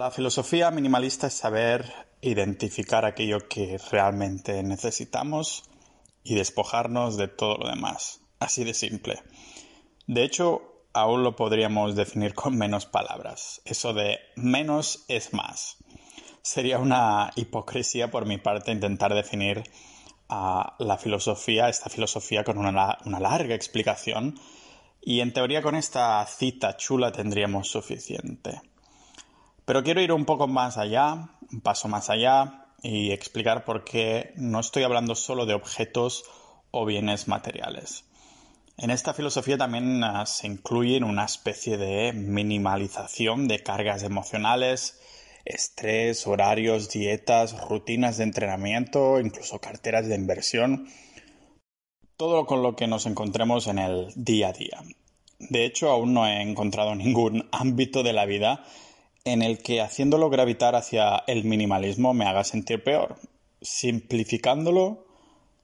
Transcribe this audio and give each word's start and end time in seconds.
La 0.00 0.10
filosofía 0.10 0.70
minimalista 0.70 1.26
es 1.26 1.34
saber 1.34 1.92
identificar 2.22 3.04
aquello 3.04 3.46
que 3.50 3.76
realmente 3.90 4.62
necesitamos 4.62 5.64
y 6.24 6.36
despojarnos 6.36 7.18
de 7.18 7.28
todo 7.28 7.58
lo 7.58 7.68
demás. 7.68 8.22
Así 8.38 8.64
de 8.64 8.72
simple. 8.72 9.22
De 10.06 10.24
hecho, 10.24 10.86
aún 10.94 11.22
lo 11.22 11.36
podríamos 11.36 11.96
definir 11.96 12.32
con 12.32 12.56
menos 12.56 12.86
palabras. 12.86 13.60
Eso 13.66 13.92
de 13.92 14.20
menos 14.36 15.04
es 15.08 15.34
más. 15.34 15.76
Sería 16.40 16.78
una 16.78 17.30
hipocresía 17.36 18.10
por 18.10 18.24
mi 18.24 18.38
parte 18.38 18.72
intentar 18.72 19.12
definir 19.12 19.64
a 20.30 20.76
la 20.78 20.96
filosofía, 20.96 21.68
esta 21.68 21.90
filosofía 21.90 22.42
con 22.42 22.56
una, 22.56 22.96
una 23.04 23.20
larga 23.20 23.54
explicación 23.54 24.40
y 25.02 25.20
en 25.20 25.34
teoría 25.34 25.60
con 25.60 25.74
esta 25.74 26.24
cita 26.24 26.78
chula 26.78 27.12
tendríamos 27.12 27.68
suficiente. 27.68 28.62
Pero 29.70 29.84
quiero 29.84 30.00
ir 30.00 30.10
un 30.10 30.24
poco 30.24 30.48
más 30.48 30.78
allá, 30.78 31.28
un 31.52 31.60
paso 31.60 31.86
más 31.86 32.10
allá 32.10 32.66
y 32.82 33.12
explicar 33.12 33.64
por 33.64 33.84
qué 33.84 34.32
no 34.34 34.58
estoy 34.58 34.82
hablando 34.82 35.14
solo 35.14 35.46
de 35.46 35.54
objetos 35.54 36.24
o 36.72 36.84
bienes 36.84 37.28
materiales. 37.28 38.04
En 38.78 38.90
esta 38.90 39.14
filosofía 39.14 39.58
también 39.58 40.02
ah, 40.02 40.26
se 40.26 40.48
incluye 40.48 41.00
una 41.04 41.24
especie 41.24 41.76
de 41.76 42.12
minimalización 42.12 43.46
de 43.46 43.62
cargas 43.62 44.02
emocionales, 44.02 45.00
estrés, 45.44 46.26
horarios, 46.26 46.90
dietas, 46.90 47.56
rutinas 47.68 48.16
de 48.16 48.24
entrenamiento, 48.24 49.20
incluso 49.20 49.60
carteras 49.60 50.08
de 50.08 50.16
inversión, 50.16 50.88
todo 52.16 52.44
con 52.44 52.64
lo 52.64 52.74
que 52.74 52.88
nos 52.88 53.06
encontremos 53.06 53.68
en 53.68 53.78
el 53.78 54.08
día 54.16 54.48
a 54.48 54.52
día. 54.52 54.82
De 55.38 55.64
hecho, 55.64 55.92
aún 55.92 56.12
no 56.12 56.26
he 56.26 56.42
encontrado 56.42 56.96
ningún 56.96 57.48
ámbito 57.52 58.02
de 58.02 58.12
la 58.12 58.26
vida 58.26 58.64
en 59.24 59.42
el 59.42 59.58
que 59.62 59.80
haciéndolo 59.80 60.30
gravitar 60.30 60.74
hacia 60.74 61.24
el 61.26 61.44
minimalismo 61.44 62.14
me 62.14 62.26
haga 62.26 62.44
sentir 62.44 62.82
peor. 62.82 63.16
Simplificándolo, 63.60 65.06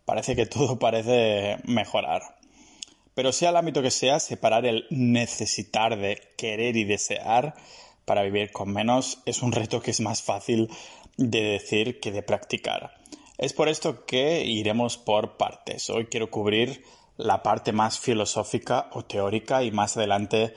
parece 0.05 0.37
que 0.37 0.47
todo 0.47 0.79
parece 0.79 1.59
mejorar. 1.65 2.37
Pero 3.15 3.33
sea 3.33 3.51
el 3.51 3.57
ámbito 3.57 3.81
que 3.81 3.91
sea, 3.91 4.21
separar 4.21 4.67
el 4.67 4.87
necesitar 4.91 5.99
de 5.99 6.21
querer 6.37 6.77
y 6.77 6.85
desear 6.85 7.55
para 8.05 8.23
vivir 8.23 8.53
con 8.53 8.73
menos 8.73 9.21
es 9.25 9.43
un 9.43 9.53
reto 9.53 9.81
que 9.81 9.91
es 9.91 10.01
más 10.01 10.23
fácil 10.23 10.71
de 11.17 11.43
decir 11.43 11.99
que 11.99 12.13
de 12.13 12.23
practicar. 12.23 12.93
Es 13.39 13.53
por 13.53 13.69
esto 13.69 14.05
que 14.07 14.45
iremos 14.45 14.97
por 14.99 15.37
partes. 15.37 15.91
Hoy 15.91 16.07
quiero 16.07 16.31
cubrir 16.31 16.85
la 17.17 17.43
parte 17.43 17.73
más 17.73 17.99
filosófica 17.99 18.91
o 18.93 19.05
teórica 19.05 19.63
y 19.63 19.71
más 19.71 19.97
adelante 19.97 20.55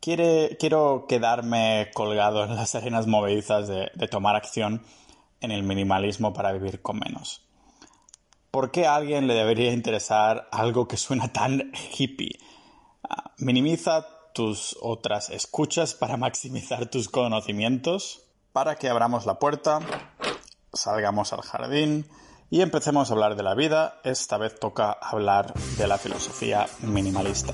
quiero 0.00 1.06
quedarme 1.06 1.90
colgado 1.94 2.44
en 2.44 2.56
las 2.56 2.74
arenas 2.74 3.06
movedizas 3.06 3.68
de 3.68 4.08
tomar 4.08 4.36
acción 4.36 4.82
en 5.40 5.50
el 5.50 5.62
minimalismo 5.62 6.32
para 6.32 6.52
vivir 6.52 6.82
con 6.82 6.98
menos. 6.98 7.42
¿Por 8.50 8.72
qué 8.72 8.86
a 8.86 8.96
alguien 8.96 9.26
le 9.26 9.34
debería 9.34 9.72
interesar 9.72 10.48
algo 10.50 10.88
que 10.88 10.96
suena 10.96 11.32
tan 11.32 11.72
hippie? 11.96 12.38
Ah, 13.08 13.32
minimiza 13.38 14.06
tus 14.34 14.76
otras 14.80 15.30
escuchas 15.30 15.94
para 15.94 16.16
maximizar 16.16 16.86
tus 16.86 17.08
conocimientos, 17.08 18.24
para 18.52 18.74
que 18.74 18.88
abramos 18.88 19.24
la 19.26 19.38
puerta, 19.38 19.80
salgamos 20.72 21.32
al 21.32 21.42
jardín 21.42 22.08
y 22.50 22.62
empecemos 22.62 23.08
a 23.10 23.14
hablar 23.14 23.36
de 23.36 23.44
la 23.44 23.54
vida. 23.54 24.00
Esta 24.02 24.36
vez 24.36 24.58
toca 24.58 24.90
hablar 24.90 25.54
de 25.78 25.86
la 25.86 25.98
filosofía 25.98 26.66
minimalista. 26.82 27.52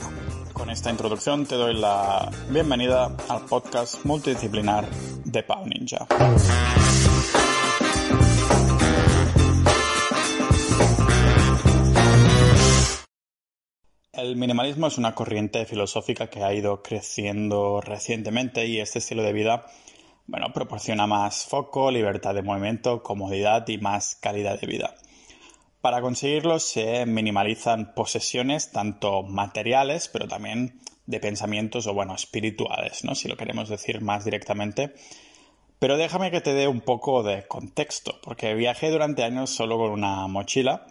Con 0.55 0.71
esta 0.71 0.91
introducción 0.91 1.45
te 1.45 1.55
doy 1.55 1.75
la 1.75 2.31
bienvenida 2.49 3.15
al 3.29 3.45
podcast 3.45 4.05
multidisciplinar 4.07 4.89
de 5.25 5.43
Pau 5.43 5.67
Ninja. 5.67 6.07
El 14.13 14.37
minimalismo 14.37 14.87
es 14.87 14.97
una 14.97 15.15
corriente 15.15 15.67
filosófica 15.67 16.29
que 16.29 16.43
ha 16.43 16.55
ido 16.55 16.83
creciendo 16.83 17.83
recientemente 17.83 18.67
y 18.67 18.81
este 18.81 19.01
estilo 19.01 19.23
de 19.23 19.35
vida, 19.35 19.67
bueno, 20.27 20.53
proporciona 20.53 21.07
más 21.07 21.45
foco, 21.45 21.91
libertad 21.91 22.35
de 22.35 22.43
movimiento, 22.43 23.03
comodidad 23.03 23.67
y 23.69 23.79
más 23.79 24.17
calidad 24.17 24.61
de 24.61 24.67
vida. 24.67 24.95
Para 25.81 26.01
conseguirlo 26.01 26.59
se 26.59 27.07
minimalizan 27.07 27.95
posesiones 27.95 28.73
tanto 28.73 29.23
materiales, 29.23 30.09
pero 30.09 30.27
también 30.27 30.81
de 31.07 31.21
pensamientos 31.21 31.87
o 31.87 31.95
bueno, 31.95 32.15
espirituales, 32.15 33.05
¿no? 33.05 33.15
Si 33.15 33.29
lo 33.29 33.37
queremos 33.37 33.69
decir 33.69 34.01
más 34.01 34.25
directamente. 34.25 34.95
Pero 35.79 35.97
déjame 35.97 36.31
que 36.31 36.41
te 36.41 36.55
dé 36.55 36.69
un 36.69 36.81
poco 36.81 37.23
de 37.23 37.47
contexto, 37.47 38.19
porque 38.23 38.55
viajé 38.55 38.91
durante 38.91 39.23
años 39.23 39.51
solo 39.51 39.77
con 39.79 39.91
una 39.91 40.27
mochila 40.27 40.87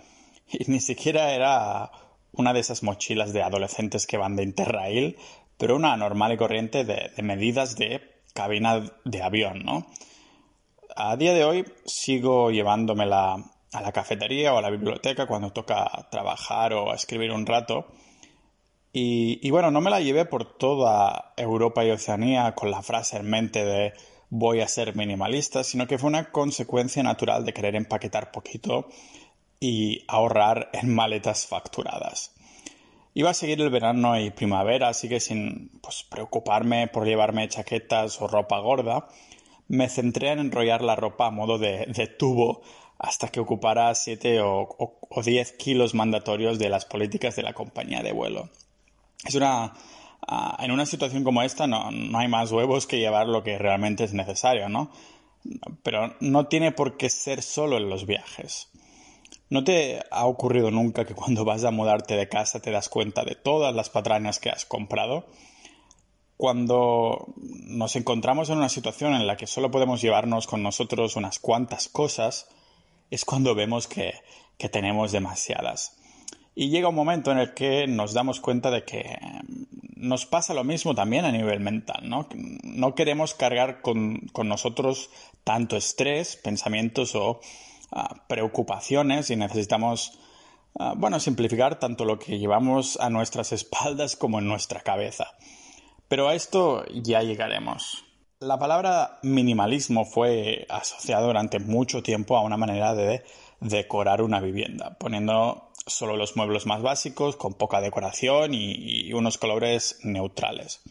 y 0.47 0.71
ni 0.71 0.79
siquiera 0.79 1.33
era 1.33 1.91
una 2.31 2.53
de 2.53 2.59
esas 2.59 2.83
mochilas 2.83 3.33
de 3.33 3.41
adolescentes 3.41 4.05
que 4.05 4.17
van 4.17 4.35
de 4.35 4.43
Interrail, 4.43 5.17
pero 5.57 5.75
una 5.75 5.95
normal 5.97 6.33
y 6.33 6.37
corriente 6.37 6.83
de, 6.83 7.11
medidas 7.23 7.75
de 7.77 8.14
cabina 8.35 8.83
de 9.05 9.23
avión, 9.23 9.63
¿no? 9.63 9.87
A 10.95 11.15
día 11.15 11.33
de 11.33 11.43
hoy 11.43 11.65
sigo 11.85 12.51
llevándomela 12.51 13.37
a 13.73 13.81
la 13.81 13.91
cafetería 13.91 14.53
o 14.53 14.57
a 14.57 14.61
la 14.61 14.69
biblioteca 14.69 15.25
cuando 15.25 15.51
toca 15.51 16.07
trabajar 16.11 16.73
o 16.73 16.93
escribir 16.93 17.31
un 17.31 17.45
rato. 17.45 17.87
Y, 18.93 19.39
y, 19.45 19.51
bueno, 19.51 19.71
no 19.71 19.81
me 19.81 19.89
la 19.89 19.99
llevé 19.99 20.25
por 20.25 20.57
toda 20.57 21.33
Europa 21.35 21.83
y 21.83 21.91
Oceanía 21.91 22.53
con 22.55 22.71
la 22.71 22.81
frase 22.81 23.17
en 23.17 23.29
mente 23.29 23.65
de 23.65 23.93
voy 24.29 24.61
a 24.61 24.67
ser 24.67 24.95
minimalista, 24.95 25.63
sino 25.63 25.87
que 25.87 25.97
fue 25.97 26.09
una 26.09 26.31
consecuencia 26.31 27.03
natural 27.03 27.45
de 27.45 27.53
querer 27.53 27.75
empaquetar 27.75 28.31
poquito 28.31 28.89
y 29.59 30.03
ahorrar 30.07 30.69
en 30.73 30.93
maletas 30.93 31.47
facturadas. 31.47 32.34
Iba 33.17 33.29
a 33.29 33.33
seguir 33.33 33.61
el 33.61 33.69
verano 33.69 34.19
y 34.19 34.29
primavera, 34.29 34.89
así 34.89 35.07
que 35.07 35.21
sin 35.21 35.69
pues, 35.81 36.03
preocuparme 36.03 36.89
por 36.89 37.05
llevarme 37.05 37.47
chaquetas 37.47 38.21
o 38.21 38.27
ropa 38.27 38.59
gorda, 38.59 39.07
me 39.69 39.87
centré 39.87 40.31
en 40.31 40.39
enrollar 40.39 40.81
la 40.81 40.97
ropa 40.97 41.27
a 41.27 41.31
modo 41.31 41.57
de, 41.57 41.85
tubo 42.19 42.61
hasta 42.99 43.29
que 43.29 43.39
ocupara 43.39 43.95
7 43.95 44.41
o, 44.41 44.99
10 45.23 45.51
kilos 45.53 45.93
mandatorios 45.93 46.59
de 46.59 46.67
las 46.67 46.83
políticas 46.83 47.37
de 47.37 47.43
la 47.43 47.53
compañía 47.53 48.03
de 48.03 48.11
vuelo. 48.11 48.49
Es 49.23 49.35
una, 49.35 49.71
ah, 50.27 50.57
en 50.59 50.71
una 50.71 50.85
situación 50.85 51.23
como 51.23 51.41
esta 51.41 51.67
no, 51.67 51.91
no, 51.91 52.19
hay 52.19 52.27
más 52.27 52.51
huevos 52.51 52.85
que 52.85 52.99
llevar 52.99 53.27
lo 53.27 53.43
que 53.43 53.57
realmente 53.57 54.03
es 54.03 54.13
necesario, 54.13 54.67
¿no? 54.67 54.91
Pero 55.83 56.13
no 56.19 56.47
tiene 56.47 56.73
por 56.73 56.97
qué 56.97 57.09
ser 57.09 57.43
solo 57.43 57.77
en 57.77 57.89
los 57.89 58.05
viajes. 58.05 58.67
¿No 59.49 59.63
te 59.63 60.01
ha 60.09 60.25
ocurrido 60.25 60.71
nunca 60.71 61.05
que 61.05 61.13
cuando 61.13 61.45
vas 61.45 61.63
a 61.63 61.71
mudarte 61.71 62.15
de 62.15 62.27
casa 62.29 62.61
te 62.61 62.71
das 62.71 62.89
cuenta 62.89 63.23
de 63.23 63.35
todas 63.35 63.75
las 63.75 63.89
patrañas 63.89 64.39
que 64.39 64.49
has 64.49 64.65
comprado? 64.65 65.27
Cuando 66.37 67.33
nos 67.37 67.95
encontramos 67.95 68.49
en 68.49 68.57
una 68.57 68.69
situación 68.69 69.13
en 69.13 69.27
la 69.27 69.37
que 69.37 69.47
solo 69.47 69.71
podemos 69.71 70.01
llevarnos 70.01 70.47
con 70.47 70.63
nosotros 70.63 71.15
unas 71.15 71.39
cuantas 71.39 71.87
cosas, 71.87 72.47
es 73.11 73.23
cuando 73.23 73.55
vemos 73.55 73.87
que, 73.87 74.15
que 74.57 74.67
tenemos 74.67 75.11
demasiadas. 75.11 75.95
Y 76.55 76.69
llega 76.69 76.89
un 76.89 76.95
momento 76.95 77.31
en 77.31 77.37
el 77.37 77.53
que 77.53 77.85
nos 77.85 78.13
damos 78.13 78.39
cuenta 78.39 78.71
de 78.71 78.83
que 78.83 79.17
nos 79.95 80.25
pasa 80.25 80.53
lo 80.53 80.63
mismo 80.63 80.95
también 80.95 81.25
a 81.25 81.31
nivel 81.31 81.59
mental, 81.59 82.09
¿no? 82.09 82.27
No 82.63 82.95
queremos 82.95 83.33
cargar 83.33 83.81
con, 83.81 84.27
con 84.31 84.47
nosotros 84.47 85.09
tanto 85.43 85.77
estrés, 85.77 86.37
pensamientos 86.37 87.15
o 87.15 87.41
preocupaciones 88.27 89.29
y 89.29 89.35
necesitamos, 89.35 90.19
bueno, 90.97 91.19
simplificar 91.19 91.79
tanto 91.79 92.05
lo 92.05 92.19
que 92.19 92.39
llevamos 92.39 92.99
a 92.99 93.09
nuestras 93.09 93.51
espaldas 93.51 94.15
como 94.15 94.39
en 94.39 94.47
nuestra 94.47 94.81
cabeza. 94.81 95.27
Pero 96.07 96.27
a 96.27 96.35
esto 96.35 96.85
ya 96.93 97.21
llegaremos. 97.21 98.05
La 98.39 98.59
palabra 98.59 99.19
minimalismo 99.23 100.05
fue 100.05 100.67
asociada 100.69 101.25
durante 101.25 101.59
mucho 101.59 102.03
tiempo 102.03 102.37
a 102.37 102.41
una 102.41 102.57
manera 102.57 102.93
de 102.93 103.23
decorar 103.59 104.21
una 104.21 104.39
vivienda, 104.39 104.97
poniendo 104.99 105.71
solo 105.87 106.17
los 106.17 106.35
muebles 106.35 106.65
más 106.65 106.81
básicos, 106.81 107.35
con 107.35 107.53
poca 107.53 107.81
decoración 107.81 108.53
y, 108.53 109.13
unos 109.13 109.37
colores 109.37 109.99
neutrales. 110.03 110.81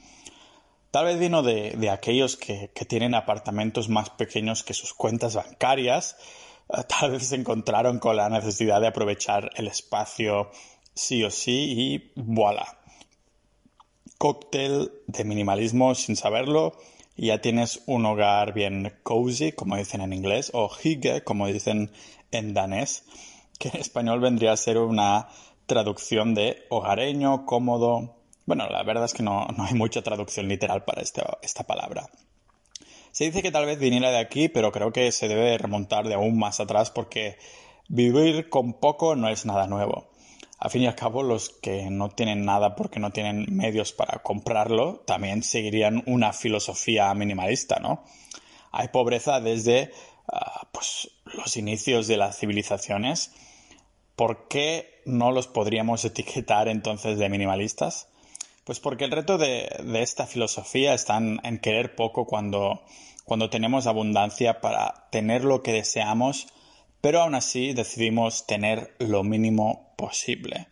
Tal 0.90 1.06
vez 1.06 1.18
vino 1.18 1.42
de, 1.42 1.90
aquellos 1.90 2.36
que, 2.36 2.70
tienen 2.88 3.14
apartamentos 3.14 3.88
más 3.88 4.10
pequeños 4.10 4.62
que 4.62 4.74
sus 4.74 4.94
cuentas 4.94 5.34
bancarias 5.34 6.16
tal 6.88 7.12
vez 7.12 7.26
se 7.28 7.36
encontraron 7.36 7.98
con 7.98 8.16
la 8.16 8.28
necesidad 8.28 8.80
de 8.80 8.88
aprovechar 8.88 9.50
el 9.56 9.68
espacio 9.68 10.50
sí 10.94 11.22
o 11.24 11.30
sí 11.30 11.74
y 11.76 12.12
voilà. 12.16 12.78
Cóctel 14.18 14.92
de 15.06 15.24
minimalismo 15.24 15.94
sin 15.94 16.16
saberlo 16.16 16.76
y 17.16 17.26
ya 17.26 17.40
tienes 17.40 17.82
un 17.86 18.06
hogar 18.06 18.54
bien 18.54 18.92
cozy, 19.02 19.52
como 19.52 19.76
dicen 19.76 20.00
en 20.00 20.12
inglés, 20.12 20.50
o 20.54 20.68
hygge, 20.68 21.22
como 21.22 21.46
dicen 21.46 21.92
en 22.30 22.54
danés, 22.54 23.04
que 23.58 23.68
en 23.68 23.76
español 23.76 24.20
vendría 24.20 24.52
a 24.52 24.56
ser 24.56 24.78
una 24.78 25.28
traducción 25.66 26.34
de 26.34 26.64
hogareño, 26.70 27.46
cómodo. 27.46 28.16
Bueno, 28.46 28.68
la 28.68 28.82
verdad 28.82 29.04
es 29.04 29.14
que 29.14 29.22
no, 29.22 29.46
hay 29.58 29.74
mucha 29.74 30.02
traducción 30.02 30.48
literal 30.48 30.84
para 30.84 31.02
esta 31.02 31.66
palabra. 31.66 32.08
Se 33.14 33.22
dice 33.22 33.42
que 33.42 33.52
tal 33.52 33.64
vez 33.64 33.78
viniera 33.78 34.10
de 34.10 34.18
aquí, 34.18 34.48
pero 34.48 34.72
creo 34.72 34.90
que 34.90 35.12
se 35.12 35.28
debe 35.28 35.56
remontar 35.56 36.08
de 36.08 36.14
aún 36.14 36.36
más 36.36 36.58
atrás 36.58 36.90
porque 36.90 37.38
vivir 37.86 38.48
con 38.48 38.72
poco 38.72 39.14
no 39.14 39.28
es 39.28 39.46
nada 39.46 39.68
nuevo. 39.68 40.08
Al 40.58 40.68
fin 40.72 40.82
y 40.82 40.88
al 40.88 40.96
cabo, 40.96 41.22
los 41.22 41.48
que 41.48 41.90
no 41.90 42.08
tienen 42.08 42.44
nada 42.44 42.74
porque 42.74 42.98
no 42.98 43.12
tienen 43.12 43.46
medios 43.48 43.92
para 43.92 44.20
comprarlo, 44.24 45.04
también 45.06 45.44
seguirían 45.44 46.02
una 46.06 46.32
filosofía 46.32 47.14
minimalista, 47.14 47.78
¿no? 47.78 48.02
Hay 48.72 48.88
pobreza 48.88 49.40
desde 49.40 49.92
ah, 50.26 50.66
pues, 50.72 51.08
los 51.24 51.56
inicios 51.56 52.08
de 52.08 52.16
las 52.16 52.36
civilizaciones. 52.36 53.30
¿Por 54.16 54.48
qué 54.48 55.02
no 55.04 55.30
los 55.30 55.46
podríamos 55.46 56.04
etiquetar 56.04 56.66
entonces 56.66 57.16
de 57.20 57.28
minimalistas? 57.28 58.08
Pues 58.64 58.80
porque 58.80 59.04
el 59.04 59.10
reto 59.10 59.36
de, 59.36 59.68
esta 59.94 60.26
filosofía 60.26 60.94
está 60.94 61.18
en, 61.18 61.58
querer 61.58 61.94
poco 61.94 62.26
cuando, 62.26 62.82
cuando 63.24 63.50
tenemos 63.50 63.86
abundancia 63.86 64.62
para 64.62 65.08
tener 65.10 65.44
lo 65.44 65.62
que 65.62 65.72
deseamos, 65.72 66.46
pero 67.02 67.20
aún 67.20 67.34
así 67.34 67.74
decidimos 67.74 68.46
tener 68.46 68.96
lo 68.98 69.22
mínimo 69.22 69.92
posible. 69.98 70.68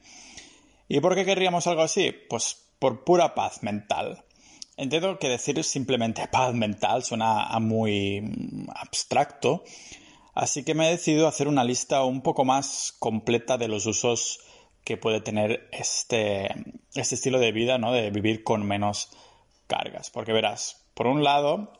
¿Y 0.88 1.00
por 1.00 1.14
qué 1.14 1.26
querríamos 1.26 1.66
algo 1.66 1.82
así? 1.82 2.14
Pues 2.30 2.56
por 2.78 3.04
pura 3.04 3.34
paz 3.34 3.62
mental. 3.62 4.24
Entiendo 4.78 5.18
que 5.18 5.28
decir 5.28 5.62
simplemente 5.62 6.26
paz 6.32 6.54
mental 6.54 7.04
suena 7.04 7.46
muy 7.60 8.22
abstracto, 8.74 9.64
así 10.34 10.64
que 10.64 10.74
me 10.74 10.88
he 10.88 10.92
decidido 10.92 11.28
hacer 11.28 11.46
una 11.46 11.62
lista 11.62 12.02
un 12.04 12.22
poco 12.22 12.46
más 12.46 12.94
completa 12.98 13.58
de 13.58 13.68
los 13.68 13.84
usos 13.84 14.40
que 14.84 14.96
puede 14.96 15.20
tener 15.20 15.69
este, 15.73 16.49
este 16.94 17.14
estilo 17.14 17.38
de 17.38 17.52
vida, 17.52 17.79
¿no? 17.79 17.93
De 17.93 18.11
vivir 18.11 18.43
con 18.43 18.67
menos 18.67 19.11
cargas. 19.67 20.11
Porque 20.11 20.32
verás, 20.32 20.84
por 20.94 21.06
un 21.06 21.23
lado, 21.23 21.73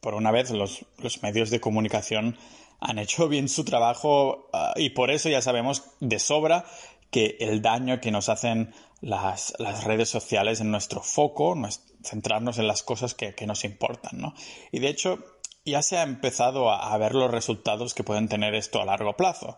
por 0.00 0.14
una 0.14 0.30
vez 0.30 0.50
los, 0.50 0.86
medios 1.22 1.50
de 1.50 1.60
comunicación 1.60 2.38
han 2.80 2.98
hecho 2.98 3.28
bien 3.28 3.48
su 3.48 3.64
trabajo 3.64 4.48
ah, 4.52 4.72
y 4.76 4.90
por 4.90 5.10
eso 5.10 5.28
ya 5.28 5.42
sabemos 5.42 5.84
de 6.00 6.18
sobra 6.18 6.64
que 7.10 7.36
el 7.40 7.62
daño 7.62 8.00
que 8.00 8.10
nos 8.10 8.28
hacen 8.28 8.74
las, 9.00 9.54
redes 9.84 10.08
sociales 10.08 10.60
en 10.60 10.70
nuestro 10.70 11.02
foco, 11.02 11.54
centrarnos 12.02 12.58
en 12.58 12.66
las 12.66 12.82
cosas 12.82 13.14
que, 13.14 13.34
nos 13.46 13.64
importan, 13.64 14.20
¿no? 14.20 14.34
Y 14.72 14.80
de 14.80 14.88
hecho, 14.88 15.18
ya 15.64 15.82
se 15.82 15.98
ha 15.98 16.02
empezado 16.02 16.70
a 16.70 16.96
ver 16.98 17.14
los 17.14 17.30
resultados 17.30 17.94
que 17.94 18.04
pueden 18.04 18.28
tener 18.28 18.54
esto 18.54 18.80
a 18.80 18.84
largo 18.84 19.16
plazo. 19.16 19.56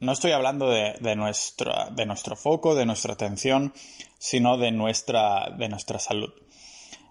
No 0.00 0.12
estoy 0.12 0.32
hablando 0.32 0.70
de, 0.70 0.94
de, 1.00 1.14
nuestro 1.14 2.36
foco, 2.36 2.74
de 2.74 2.86
nuestra 2.86 3.14
atención, 3.14 3.72
sino 4.18 4.58
de 4.58 4.72
nuestra, 4.72 5.50
de 5.56 5.68
nuestra 5.68 5.98
salud. 5.98 6.32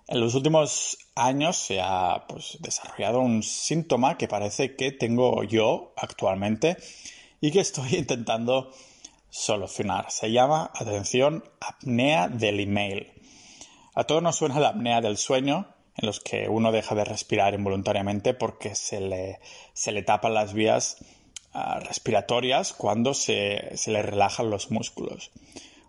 En 0.08 0.20
los 0.22 0.36
últimos 0.36 0.98
años 1.16 1.58
se 1.58 1.82
ha 1.82 2.26
pues, 2.28 2.58
desarrollado 2.60 3.20
un 3.20 3.44
síntoma 3.44 4.18
que 4.18 4.28
parece 4.28 4.76
que 4.76 4.92
tengo 4.92 5.44
yo 5.44 5.94
actualmente 5.98 6.78
y 7.42 7.52
que 7.52 7.60
estoy 7.60 7.96
intentando 7.98 8.72
solucionar. 9.30 10.12
Se 10.12 10.32
llama, 10.32 10.72
atención, 10.74 11.44
apnea 11.60 12.28
del 12.28 12.60
email. 12.60 13.12
A 13.96 14.06
todos 14.06 14.24
nos 14.24 14.38
suena 14.38 14.60
la 14.60 14.70
apnea 14.70 15.02
del 15.02 15.18
sueño, 15.18 15.68
en 15.96 16.06
los 16.06 16.20
que 16.20 16.48
uno 16.48 16.72
deja 16.72 16.96
de 16.96 17.04
respirar 17.04 17.54
involuntariamente 17.54 18.34
porque 18.34 18.76
se 18.76 19.02
le, 19.02 19.40
se 19.74 19.92
le 19.92 20.04
tapan 20.04 20.34
las 20.34 20.54
vías 20.54 20.98
respiratorias 21.54 22.74
cuando 22.74 23.14
se, 23.14 23.76
le 23.88 24.02
relajan 24.02 24.50
los 24.50 24.72
músculos. 24.72 25.32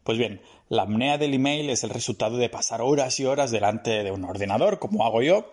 Pues 0.05 0.19
bien, 0.19 0.41
la 0.69 0.83
apnea 0.83 1.19
del 1.19 1.35
email 1.35 1.71
es 1.71 1.85
el 1.85 1.91
resultado 1.91 2.37
de 2.39 2.49
pasar 2.49 2.81
horas 2.81 3.21
y 3.21 3.27
horas 3.27 3.51
delante 3.51 4.03
de 4.03 4.11
un 4.11 4.25
ordenador, 4.25 4.79
como 4.79 5.05
hago 5.05 5.23
yo, 5.23 5.53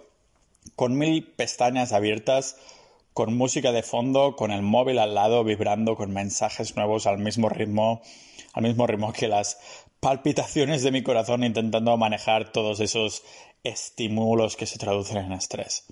con 0.75 0.97
mil 0.97 1.23
pestañas 1.23 1.91
abiertas, 1.91 2.57
con 3.13 3.35
música 3.35 3.71
de 3.71 3.83
fondo, 3.83 4.35
con 4.35 4.51
el 4.51 4.61
móvil 4.61 4.99
al 4.99 5.15
lado 5.15 5.43
vibrando 5.43 5.95
con 5.95 6.11
mensajes 6.11 6.75
nuevos 6.75 7.05
al 7.07 7.17
mismo 7.17 7.49
ritmo, 7.49 8.01
al 8.53 8.63
mismo 8.63 8.87
ritmo 8.87 9.13
que 9.13 9.27
las 9.27 9.57
palpitaciones 9.99 10.83
de 10.83 10.91
mi 10.91 11.01
corazón 11.01 11.43
intentando 11.43 11.95
manejar 11.97 12.51
todos 12.51 12.79
esos 12.79 13.23
estímulos 13.63 14.55
que 14.55 14.65
se 14.65 14.77
traducen 14.77 15.17
en 15.17 15.31
estrés. 15.31 15.85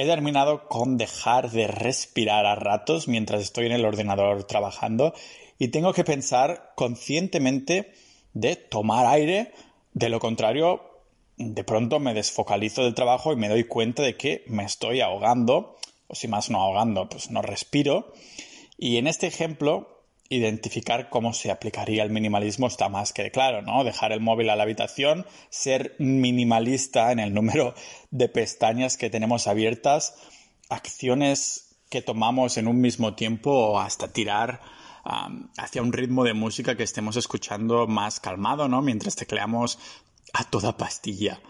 He 0.00 0.06
terminado 0.06 0.66
con 0.66 0.96
dejar 0.96 1.50
de 1.50 1.66
respirar 1.66 2.46
a 2.46 2.54
ratos 2.54 3.06
mientras 3.06 3.42
estoy 3.42 3.66
en 3.66 3.72
el 3.72 3.84
ordenador 3.84 4.44
trabajando 4.44 5.12
y 5.58 5.68
tengo 5.68 5.92
que 5.92 6.04
pensar 6.04 6.72
conscientemente 6.74 7.92
de 8.32 8.56
tomar 8.56 9.04
aire. 9.04 9.52
De 9.92 10.08
lo 10.08 10.18
contrario, 10.18 11.02
de 11.36 11.64
pronto 11.64 12.00
me 12.00 12.14
desfocalizo 12.14 12.82
del 12.82 12.94
trabajo 12.94 13.34
y 13.34 13.36
me 13.36 13.50
doy 13.50 13.64
cuenta 13.64 14.02
de 14.02 14.16
que 14.16 14.42
me 14.46 14.64
estoy 14.64 15.02
ahogando, 15.02 15.76
o 16.06 16.14
si 16.14 16.28
más 16.28 16.48
no 16.48 16.62
ahogando, 16.62 17.06
pues 17.10 17.30
no 17.30 17.42
respiro. 17.42 18.14
Y 18.78 18.96
en 18.96 19.06
este 19.06 19.26
ejemplo 19.26 19.99
identificar 20.30 21.10
cómo 21.10 21.32
se 21.34 21.50
aplicaría 21.50 22.04
el 22.04 22.10
minimalismo 22.10 22.68
está 22.68 22.88
más 22.88 23.12
que 23.12 23.30
claro, 23.32 23.62
¿no? 23.62 23.82
Dejar 23.82 24.12
el 24.12 24.20
móvil 24.20 24.48
a 24.48 24.56
la 24.56 24.62
habitación, 24.62 25.26
ser 25.50 25.96
minimalista 25.98 27.10
en 27.10 27.18
el 27.18 27.34
número 27.34 27.74
de 28.10 28.28
pestañas 28.28 28.96
que 28.96 29.10
tenemos 29.10 29.48
abiertas, 29.48 30.14
acciones 30.68 31.76
que 31.90 32.00
tomamos 32.00 32.56
en 32.56 32.68
un 32.68 32.80
mismo 32.80 33.14
tiempo 33.14 33.50
o 33.50 33.80
hasta 33.80 34.12
tirar 34.12 34.60
hacia 35.56 35.82
un 35.82 35.92
ritmo 35.92 36.22
de 36.22 36.34
música 36.34 36.76
que 36.76 36.84
estemos 36.84 37.16
escuchando 37.16 37.88
más 37.88 38.20
calmado, 38.20 38.68
¿no? 38.68 38.82
Mientras 38.82 39.16
tecleamos 39.16 39.78
a 40.32 40.44
toda 40.44 40.76
pastilla. 40.76 41.40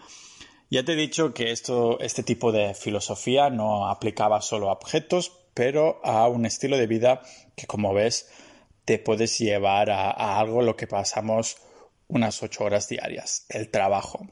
Ya 0.71 0.83
te 0.83 0.93
he 0.93 0.95
dicho 0.95 1.33
que 1.33 1.51
esto, 1.51 1.99
este 1.99 2.23
tipo 2.23 2.51
de 2.51 2.73
filosofía 2.73 3.49
no 3.51 3.89
aplicaba 3.89 4.41
solo 4.41 4.69
a 4.69 4.73
objetos, 4.73 5.33
pero 5.53 5.99
a 6.03 6.27
un 6.27 6.45
estilo 6.45 6.77
de 6.77 6.87
vida 6.87 7.21
que, 7.55 7.67
como 7.67 7.93
ves, 7.93 8.31
te 8.85 8.99
puedes 8.99 9.37
llevar 9.37 9.89
a, 9.89 10.39
algo 10.39 10.61
lo 10.61 10.75
que 10.75 10.87
pasamos 10.87 11.57
unas 12.07 12.41
ocho 12.43 12.63
horas 12.63 12.89
diarias, 12.89 13.45
el 13.49 13.69
trabajo. 13.69 14.27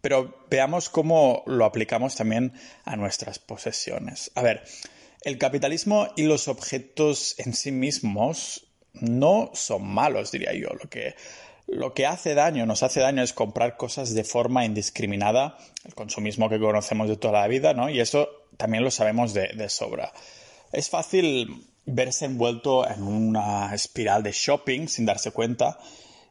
Pero 0.00 0.46
veamos 0.50 0.88
cómo 0.88 1.42
lo 1.46 1.64
aplicamos 1.64 2.14
también 2.14 2.52
a 2.84 2.96
nuestras 2.96 3.38
posesiones. 3.38 4.30
A 4.34 4.42
ver, 4.42 4.62
el 5.22 5.38
capitalismo 5.38 6.08
y 6.16 6.24
los 6.24 6.48
objetos 6.48 7.34
en 7.38 7.54
sí 7.54 7.72
mismos 7.72 8.66
no 8.92 9.50
son 9.54 9.86
malos, 9.86 10.32
diría 10.32 10.52
yo. 10.52 10.68
Lo 10.70 10.90
que, 10.90 11.14
lo 11.66 11.94
que 11.94 12.06
hace 12.06 12.34
daño, 12.34 12.66
nos 12.66 12.82
hace 12.82 13.00
daño 13.00 13.22
es 13.22 13.32
comprar 13.32 13.76
cosas 13.76 14.14
de 14.14 14.24
forma 14.24 14.64
indiscriminada, 14.64 15.56
el 15.84 15.94
consumismo 15.94 16.50
que 16.50 16.58
conocemos 16.58 17.08
de 17.08 17.16
toda 17.16 17.40
la 17.40 17.48
vida, 17.48 17.72
¿no? 17.72 17.88
Y 17.88 18.00
eso 18.00 18.28
también 18.58 18.84
lo 18.84 18.90
sabemos 18.90 19.32
de 19.32 19.68
sobra. 19.70 20.12
Es 20.72 20.90
fácil 20.90 21.69
verse 21.92 22.24
envuelto 22.24 22.88
en 22.88 23.02
una 23.02 23.74
espiral 23.74 24.22
de 24.22 24.32
shopping 24.32 24.88
sin 24.88 25.06
darse 25.06 25.30
cuenta. 25.30 25.78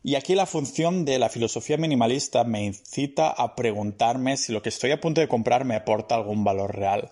Y 0.01 0.15
aquí 0.15 0.35
la 0.35 0.45
función 0.45 1.03
de 1.05 1.19
la 1.19 1.29
filosofía 1.29 1.77
minimalista 1.77 2.43
me 2.43 2.63
incita 2.63 3.29
a 3.29 3.55
preguntarme 3.55 4.37
si 4.37 4.53
lo 4.53 4.61
que 4.61 4.69
estoy 4.69 4.91
a 4.91 5.01
punto 5.01 5.19
de 5.21 5.27
comprar 5.27 5.65
me 5.65 5.75
aporta 5.75 6.15
algún 6.15 6.43
valor 6.43 6.75
real. 6.75 7.09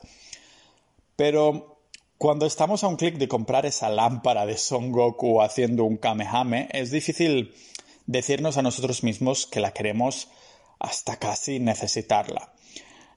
Pero 1.15 1.81
cuando 2.17 2.45
estamos 2.45 2.83
a 2.83 2.87
un 2.87 2.95
clic 2.95 3.17
de 3.17 3.27
comprar 3.27 3.65
esa 3.65 3.89
lámpara 3.89 4.45
de 4.45 4.57
Son 4.57 4.91
Goku 4.91 5.41
haciendo 5.41 5.83
un 5.83 5.97
Kamehame, 5.97 6.69
es 6.71 6.91
difícil 6.91 7.53
decirnos 8.05 8.57
a 8.57 8.61
nosotros 8.61 9.03
mismos 9.03 9.45
que 9.45 9.59
la 9.59 9.73
queremos 9.73 10.29
hasta 10.79 11.17
casi 11.17 11.59
necesitarla. 11.59 12.53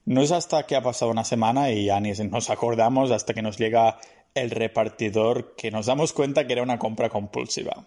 No 0.04 0.22
es 0.22 0.32
hasta 0.32 0.66
que 0.66 0.76
ha 0.76 0.82
pasado 0.82 1.10
una 1.10 1.24
semana 1.24 1.70
y 1.70 1.86
ya 1.86 2.00
ni 2.00 2.10
nos 2.12 2.50
acordamos 2.50 3.10
hasta 3.10 3.34
que 3.34 3.42
nos 3.42 3.58
llega 3.58 3.98
el 4.34 4.50
repartidor 4.50 5.54
que 5.56 5.70
nos 5.70 5.86
damos 5.86 6.12
cuenta 6.12 6.46
que 6.46 6.52
era 6.52 6.62
una 6.62 6.78
compra 6.78 7.08
compulsiva. 7.08 7.84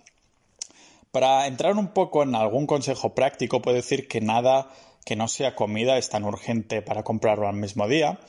Para 1.12 1.48
entrar 1.48 1.76
un 1.76 1.90
poco 1.90 2.24
en 2.24 2.36
algún 2.36 2.66
consejo 2.66 3.14
práctico, 3.14 3.62
puedo 3.62 3.78
decir 3.78 4.08
que 4.08 4.22
nada 4.22 4.72
que 5.06 5.16
no 5.16 5.28
sea 5.28 5.56
comida 5.56 5.98
es 5.98 6.10
tan 6.10 6.24
urgente 6.24 6.82
para 6.82 7.04
comprarlo 7.04 7.48
al 7.48 7.56
mismo 7.56 7.88
día 7.88 8.20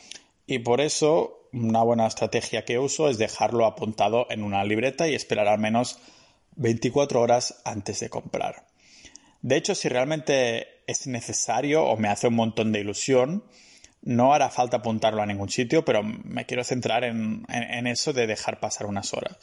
y 0.46 0.58
por 0.58 0.80
eso 0.80 1.48
una 1.52 1.82
buena 1.82 2.06
estrategia 2.06 2.64
que 2.64 2.78
uso 2.78 3.08
es 3.08 3.16
dejarlo 3.16 3.64
apuntado 3.64 4.26
en 4.30 4.42
una 4.42 4.64
libreta 4.64 5.08
y 5.08 5.14
esperar 5.14 5.48
al 5.48 5.58
menos 5.58 5.98
24 6.56 7.20
horas 7.20 7.62
antes 7.64 8.00
de 8.00 8.10
comprar. 8.10 8.66
De 9.40 9.56
hecho, 9.56 9.74
si 9.74 9.88
realmente 9.88 10.82
es 10.86 11.06
necesario 11.06 11.84
o 11.84 11.96
me 11.96 12.08
hace 12.08 12.28
un 12.28 12.34
montón 12.34 12.72
de 12.72 12.80
ilusión, 12.80 13.44
no 14.04 14.34
hará 14.34 14.50
falta 14.50 14.78
apuntarlo 14.78 15.22
a 15.22 15.26
ningún 15.26 15.48
sitio, 15.48 15.84
pero 15.84 16.02
me 16.02 16.44
quiero 16.44 16.62
centrar 16.62 17.04
en, 17.04 17.46
eso 17.86 18.12
de 18.12 18.26
dejar 18.26 18.60
pasar 18.60 18.86
unas 18.86 19.14
horas. 19.14 19.36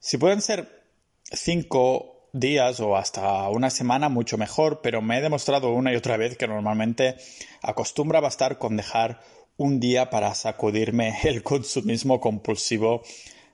Si 0.00 0.18
pueden 0.18 0.42
ser 0.42 0.84
cinco 1.22 2.28
días 2.32 2.80
o 2.80 2.96
hasta 2.96 3.48
una 3.48 3.70
semana, 3.70 4.08
mucho 4.08 4.36
mejor, 4.36 4.80
pero 4.82 5.00
me 5.00 5.18
he 5.18 5.22
demostrado 5.22 5.72
una 5.72 5.92
y 5.92 5.96
otra 5.96 6.16
vez 6.16 6.36
que 6.36 6.48
normalmente 6.48 7.16
acostumbra 7.62 8.20
bastar 8.20 8.58
con 8.58 8.76
dejar 8.76 9.20
un 9.56 9.80
día 9.80 10.10
para 10.10 10.34
sacudirme 10.34 11.16
el 11.24 11.42
consumismo 11.42 12.20
compulsivo 12.20 13.02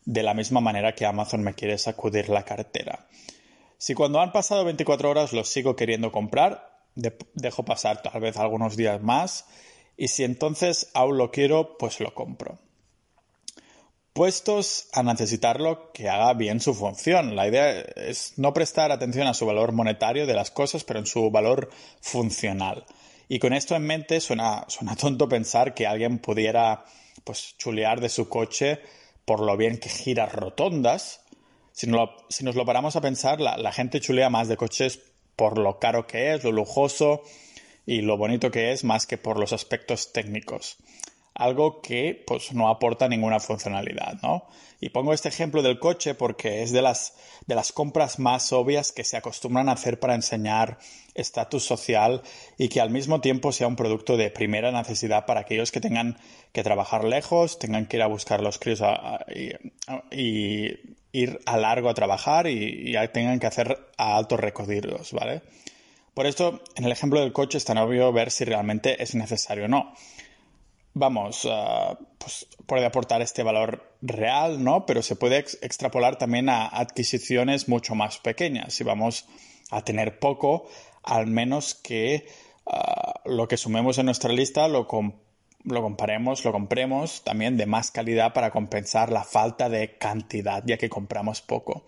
de 0.06 0.22
la 0.22 0.34
misma 0.34 0.60
manera 0.60 0.94
que 0.94 1.06
Amazon 1.06 1.42
me 1.42 1.54
quiere 1.54 1.76
sacudir 1.76 2.30
la 2.30 2.44
cartera. 2.44 3.06
Si 3.76 3.94
cuando 3.94 4.20
han 4.20 4.32
pasado 4.32 4.64
24 4.64 5.10
horas 5.10 5.32
los 5.34 5.48
sigo 5.48 5.76
queriendo 5.76 6.10
comprar, 6.12 6.82
dejo 6.94 7.64
pasar 7.64 8.00
tal 8.00 8.20
vez 8.20 8.36
algunos 8.36 8.76
días 8.76 9.02
más 9.02 9.46
Y 9.96 10.08
si 10.08 10.24
entonces 10.24 10.90
aún 10.94 11.18
lo 11.18 11.30
quiero, 11.30 11.76
pues 11.78 12.00
lo 12.00 12.14
compro. 12.14 12.58
Puestos 14.12 14.88
a 14.92 15.02
necesitarlo 15.02 15.90
que 15.92 16.08
haga 16.08 16.34
bien 16.34 16.60
su 16.60 16.74
función. 16.74 17.34
La 17.34 17.48
idea 17.48 17.80
es 17.80 18.34
no 18.36 18.52
prestar 18.52 18.92
atención 18.92 19.26
a 19.26 19.34
su 19.34 19.44
valor 19.44 19.72
monetario 19.72 20.26
de 20.26 20.34
las 20.34 20.50
cosas, 20.50 20.84
pero 20.84 21.00
en 21.00 21.06
su 21.06 21.30
valor 21.30 21.70
funcional. 22.00 22.86
Y 23.28 23.38
con 23.38 23.52
esto 23.52 23.74
en 23.74 23.86
mente 23.86 24.20
suena, 24.20 24.66
tonto 25.00 25.28
pensar 25.28 25.74
que 25.74 25.86
alguien 25.86 26.18
pudiera 26.18 26.84
pues 27.24 27.56
chulear 27.58 28.00
de 28.00 28.08
su 28.08 28.28
coche 28.28 28.80
por 29.24 29.40
lo 29.40 29.56
bien 29.56 29.78
que 29.78 29.88
gira 29.88 30.26
rotondas. 30.26 31.22
Si 31.72 31.88
nos 31.88 32.54
lo, 32.54 32.64
paramos 32.64 32.94
a 32.94 33.00
pensar, 33.00 33.40
la 33.40 33.72
gente 33.72 34.00
chulea 34.00 34.30
más 34.30 34.46
de 34.46 34.56
coches 34.56 35.00
por 35.36 35.58
lo 35.58 35.78
caro 35.78 36.06
que 36.06 36.34
es, 36.34 36.44
lo 36.44 36.52
lujoso 36.52 37.22
y 37.86 38.02
lo 38.02 38.16
bonito 38.16 38.50
que 38.50 38.72
es, 38.72 38.84
más 38.84 39.06
que 39.06 39.18
por 39.18 39.38
los 39.38 39.52
aspectos 39.52 40.12
técnicos 40.12 40.78
algo 41.34 41.80
que 41.80 42.22
pues 42.26 42.52
no 42.52 42.68
aporta 42.68 43.08
ninguna 43.08 43.40
funcionalidad, 43.40 44.20
¿no? 44.22 44.46
Y 44.80 44.90
pongo 44.90 45.12
este 45.12 45.28
ejemplo 45.28 45.62
del 45.62 45.78
coche 45.78 46.14
porque 46.14 46.62
es 46.62 46.70
de 46.70 46.82
las, 46.82 47.14
de 47.46 47.54
las 47.54 47.72
compras 47.72 48.18
más 48.18 48.52
obvias 48.52 48.92
que 48.92 49.02
se 49.02 49.16
acostumbran 49.16 49.68
a 49.68 49.72
hacer 49.72 49.98
para 49.98 50.14
enseñar 50.14 50.78
estatus 51.14 51.64
social 51.64 52.22
y 52.56 52.68
que 52.68 52.80
al 52.80 52.90
mismo 52.90 53.20
tiempo 53.20 53.50
sea 53.50 53.66
un 53.66 53.76
producto 53.76 54.16
de 54.16 54.30
primera 54.30 54.70
necesidad 54.70 55.26
para 55.26 55.40
aquellos 55.40 55.72
que 55.72 55.80
tengan 55.80 56.18
que 56.52 56.62
trabajar 56.62 57.04
lejos, 57.04 57.58
tengan 57.58 57.86
que 57.86 57.96
ir 57.96 58.02
a 58.02 58.08
buscar 58.08 58.40
los 58.40 58.58
críos 58.58 58.82
y, 60.10 60.94
ir 61.12 61.38
a 61.46 61.56
largo 61.56 61.88
a 61.88 61.94
trabajar 61.94 62.48
y, 62.48 62.96
y 62.96 63.08
tengan 63.12 63.38
que 63.38 63.46
hacer 63.46 63.78
a 63.96 64.16
altos 64.16 64.40
recorridos, 64.40 65.12
¿vale? 65.12 65.42
Por 66.14 66.26
esto, 66.26 66.62
en 66.76 66.84
el 66.84 66.92
ejemplo 66.92 67.20
del 67.20 67.32
coche 67.32 67.58
es 67.58 67.64
tan 67.64 67.78
obvio 67.78 68.12
ver 68.12 68.30
si 68.30 68.44
realmente 68.44 69.02
es 69.02 69.14
necesario 69.14 69.64
o 69.64 69.68
no 69.68 69.94
vamos, 70.94 71.44
uh, 71.44 71.96
pues 72.18 72.46
puede 72.66 72.86
aportar 72.86 73.20
este 73.20 73.42
valor 73.42 73.96
real, 74.00 74.62
¿no? 74.62 74.86
Pero 74.86 75.02
se 75.02 75.16
puede 75.16 75.38
extrapolar 75.38 76.16
también 76.16 76.48
a 76.48 76.66
adquisiciones 76.66 77.68
mucho 77.68 77.94
más 77.94 78.18
pequeñas. 78.18 78.72
Si 78.74 78.84
vamos 78.84 79.26
a 79.70 79.82
tener 79.82 80.18
poco, 80.18 80.66
al 81.02 81.26
menos 81.26 81.74
que 81.74 82.26
uh, 82.64 83.28
lo 83.28 83.46
que 83.48 83.56
sumemos 83.56 83.98
en 83.98 84.06
nuestra 84.06 84.32
lista 84.32 84.68
lo, 84.68 84.86
lo 85.64 85.82
comparemos, 85.82 86.44
lo 86.44 86.52
compremos 86.52 87.22
también 87.24 87.56
de 87.56 87.66
más 87.66 87.90
calidad 87.90 88.32
para 88.32 88.50
compensar 88.50 89.10
la 89.10 89.24
falta 89.24 89.68
de 89.68 89.98
cantidad, 89.98 90.62
ya 90.64 90.78
que 90.78 90.88
compramos 90.88 91.42
poco. 91.42 91.84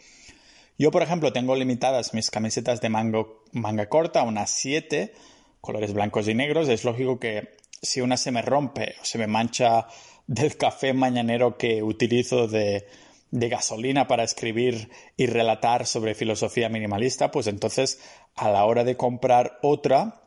Yo, 0.79 0.91
por 0.91 1.03
ejemplo, 1.03 1.33
tengo 1.33 1.57
limitadas 1.57 2.13
mis 2.13 2.31
camisetas 2.31 2.81
de 2.81 2.91
mango, 2.91 3.45
manga 3.53 3.89
corta, 3.89 4.23
unas 4.23 4.51
7, 4.51 5.15
colores 5.61 5.95
blancos 5.95 6.29
y 6.29 6.35
negros. 6.35 6.69
Es 6.69 6.85
lógico 6.85 7.19
que 7.19 7.57
si 7.81 8.01
una 8.01 8.17
se 8.17 8.31
me 8.31 8.43
rompe 8.43 8.95
o 9.01 9.05
se 9.05 9.19
me 9.19 9.27
mancha 9.27 9.87
del 10.27 10.57
café 10.57 10.93
mañanero 10.93 11.57
que 11.57 11.83
utilizo 11.83 12.49
de, 12.49 12.87
gasolina 13.31 14.07
para 14.07 14.25
escribir 14.25 14.91
y 15.17 15.27
relatar 15.27 15.87
sobre 15.87 16.15
filosofía 16.15 16.69
minimalista, 16.69 17.31
pues 17.31 17.47
entonces 17.47 18.01
a 18.35 18.51
la 18.51 18.65
hora 18.65 18.83
de 18.83 18.97
comprar 18.97 19.59
otra, 19.63 20.23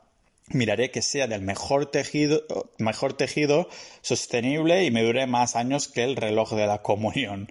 miraré 0.48 0.90
que 0.90 1.02
sea 1.02 1.26
del 1.26 1.42
mejor 1.42 1.86
tejido, 1.86 2.42
mejor 2.78 3.14
tejido 3.14 3.68
sostenible 4.00 4.84
y 4.84 4.90
me 4.90 5.02
dure 5.02 5.26
más 5.26 5.56
años 5.56 5.88
que 5.88 6.04
el 6.04 6.16
reloj 6.16 6.52
de 6.54 6.66
la 6.66 6.82
comunión. 6.82 7.48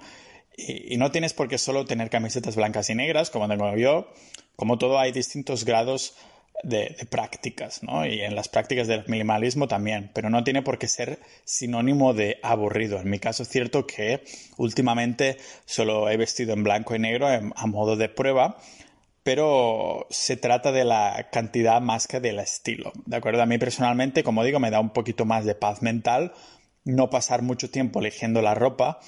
Y, 0.67 0.97
no 0.97 1.11
tienes 1.11 1.33
por 1.33 1.47
qué 1.47 1.57
solo 1.57 1.85
tener 1.85 2.09
camisetas 2.09 2.55
blancas 2.55 2.89
y 2.89 2.95
negras, 2.95 3.29
como 3.29 3.47
tengo 3.47 3.75
yo. 3.77 4.11
Como 4.55 4.77
todo, 4.77 4.99
hay 4.99 5.11
distintos 5.11 5.65
grados 5.65 6.15
de, 6.63 6.95
prácticas, 7.09 7.83
¿no? 7.83 8.05
Y 8.05 8.21
en 8.21 8.35
las 8.35 8.49
prácticas 8.49 8.87
del 8.87 9.03
minimalismo 9.07 9.67
también, 9.67 10.11
pero 10.13 10.29
no 10.29 10.43
tiene 10.43 10.61
por 10.61 10.77
qué 10.77 10.87
ser 10.87 11.19
sinónimo 11.45 12.13
de 12.13 12.39
aburrido. 12.43 12.99
En 12.99 13.09
mi 13.09 13.19
caso 13.19 13.43
es 13.43 13.49
cierto 13.49 13.87
que 13.87 14.23
últimamente 14.57 15.37
solo 15.65 16.09
he 16.09 16.17
vestido 16.17 16.53
en 16.53 16.63
blanco 16.63 16.95
y 16.95 16.99
negro 16.99 17.27
a 17.27 17.67
modo 17.67 17.95
de 17.95 18.09
prueba, 18.09 18.57
pero 19.23 20.07
se 20.09 20.37
trata 20.37 20.71
de 20.71 20.83
la 20.83 21.29
cantidad 21.31 21.79
más 21.81 22.07
que 22.07 22.19
del 22.19 22.39
estilo, 22.39 22.91
¿de 23.05 23.17
acuerdo? 23.17 23.41
A 23.41 23.45
mí 23.45 23.57
personalmente, 23.57 24.23
como 24.23 24.43
digo, 24.43 24.59
me 24.59 24.71
da 24.71 24.79
un 24.79 24.91
poquito 24.91 25.23
más 25.25 25.45
de 25.45 25.55
paz 25.55 25.81
mental 25.81 26.33
no 26.85 27.09
pasar 27.09 27.41
mucho 27.41 27.69
tiempo 27.69 27.99
eligiendo 27.99 28.41
la 28.41 28.55
ropa, 28.55 28.99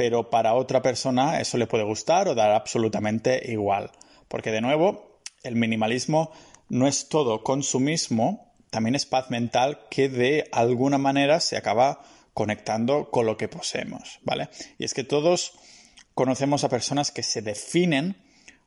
pero 0.00 0.30
para 0.30 0.54
otra 0.54 0.80
persona 0.80 1.42
eso 1.42 1.58
le 1.58 1.66
puede 1.66 1.84
gustar 1.84 2.26
o 2.26 2.34
dar 2.34 2.52
absolutamente 2.52 3.52
igual, 3.52 3.90
porque 4.28 4.50
de 4.50 4.62
nuevo, 4.62 5.20
el 5.42 5.56
minimalismo 5.56 6.32
no 6.70 6.88
es 6.88 7.10
todo 7.10 7.42
consumismo, 7.42 8.50
también 8.70 8.94
es 8.94 9.04
paz 9.04 9.28
mental 9.28 9.80
que 9.90 10.08
de 10.08 10.48
alguna 10.52 10.96
manera 10.96 11.38
se 11.38 11.58
acaba 11.58 12.00
conectando 12.32 13.10
con 13.10 13.26
lo 13.26 13.36
que 13.36 13.48
poseemos, 13.48 14.20
¿vale? 14.22 14.48
Y 14.78 14.86
es 14.86 14.94
que 14.94 15.04
todos 15.04 15.52
conocemos 16.14 16.64
a 16.64 16.70
personas 16.70 17.10
que 17.10 17.22
se 17.22 17.42
definen 17.42 18.16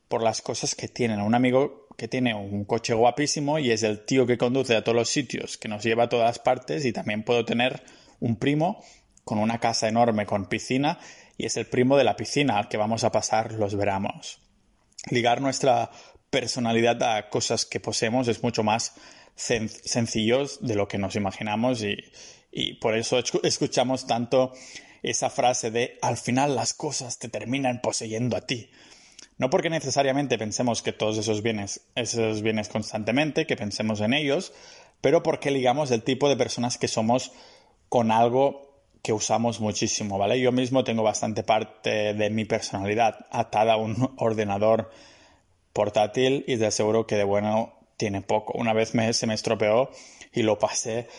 por 0.09 0.21
las 0.21 0.43
cosas 0.43 0.75
que 0.75 0.87
tienen. 0.87 1.19
Un 1.19 1.33
amigo 1.33 1.87
que 1.97 2.07
tiene 2.07 2.35
un 2.35 2.63
coche 2.63 2.93
guapísimo 2.93 3.57
y 3.57 3.71
es 3.71 3.81
el 3.81 4.05
tío 4.05 4.27
que 4.27 4.37
conduce 4.37 4.75
a 4.75 4.83
todos 4.83 4.95
los 4.95 5.09
sitios, 5.09 5.57
que 5.57 5.67
nos 5.67 5.83
lleva 5.83 6.03
a 6.03 6.09
todas 6.09 6.37
partes 6.37 6.85
y 6.85 6.93
también 6.93 7.23
puedo 7.23 7.43
tener 7.43 7.81
un 8.19 8.35
primo 8.35 8.83
con 9.23 9.39
una 9.39 9.59
casa 9.59 9.87
enorme 9.87 10.25
con 10.25 10.47
piscina 10.47 10.99
y 11.37 11.45
es 11.45 11.57
el 11.57 11.65
primo 11.65 11.97
de 11.97 12.03
la 12.03 12.15
piscina 12.15 12.57
al 12.57 12.67
que 12.67 12.77
vamos 12.77 13.03
a 13.03 13.11
pasar 13.11 13.53
los 13.53 13.75
veranos. 13.75 14.39
Ligar 15.09 15.41
nuestra 15.41 15.91
personalidad 16.29 17.01
a 17.03 17.29
cosas 17.29 17.65
que 17.65 17.79
poseemos 17.79 18.27
es 18.27 18.43
mucho 18.43 18.63
más 18.63 18.95
sencillo 19.35 20.45
de 20.61 20.75
lo 20.75 20.87
que 20.87 20.97
nos 20.97 21.15
imaginamos 21.15 21.83
y, 21.83 22.73
por 22.81 22.95
eso 22.95 23.19
escuchamos 23.43 24.05
tanto 24.05 24.53
esa 25.01 25.29
frase 25.29 25.71
de 25.71 25.97
al 26.01 26.17
final 26.17 26.55
las 26.55 26.73
cosas 26.73 27.17
te 27.17 27.29
terminan 27.29 27.81
poseyendo 27.81 28.37
a 28.37 28.41
ti. 28.41 28.69
No 29.37 29.49
porque 29.49 29.71
necesariamente 29.71 30.37
pensemos 30.37 30.81
que 30.83 30.93
todos 30.93 31.17
esos 31.17 31.41
bienes, 31.41 31.81
esos 31.95 32.43
bienes 32.43 32.69
constantemente, 32.69 33.47
que 33.47 33.55
pensemos 33.55 34.01
en 34.01 34.13
ellos, 34.13 34.53
pero 35.01 35.23
porque 35.23 35.51
ligamos 35.51 35.89
el 35.91 36.03
tipo 36.03 36.29
de 36.29 36.37
personas 36.37 36.77
que 36.77 36.87
somos 36.87 37.31
con 37.89 38.11
algo 38.11 38.72
que 39.03 39.11
usamos 39.13 39.59
muchísimo, 39.59 40.17
¿vale? 40.17 40.39
Yo 40.39 40.53
mismo 40.53 40.85
tengo 40.85 41.03
bastante 41.03 41.43
parte 41.43 42.13
de 42.13 42.29
mi 42.29 42.45
personalidad 42.45 43.27
atada 43.29 43.73
a 43.73 43.77
un 43.77 44.13
ordenador 44.17 44.89
portátil 45.73 46.45
y 46.47 46.57
te 46.57 46.65
aseguro 46.65 47.05
que 47.05 47.17
de 47.17 47.25
bueno 47.25 47.73
tiene 47.97 48.21
poco. 48.21 48.53
Una 48.57 48.73
vez 48.73 48.95
me, 48.95 49.11
se 49.13 49.27
me 49.27 49.33
estropeó 49.33 49.91
y 50.31 50.43
lo 50.43 50.57
pasé 50.57 51.09